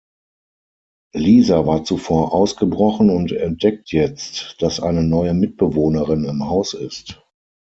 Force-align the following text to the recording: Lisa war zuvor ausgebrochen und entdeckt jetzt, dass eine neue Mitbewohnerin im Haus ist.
Lisa 1.13 1.67
war 1.67 1.83
zuvor 1.83 2.33
ausgebrochen 2.33 3.11
und 3.11 3.31
entdeckt 3.31 3.91
jetzt, 3.91 4.55
dass 4.59 4.79
eine 4.79 5.03
neue 5.03 5.35
Mitbewohnerin 5.35 6.23
im 6.25 6.43
Haus 6.45 6.73
ist. 6.73 7.23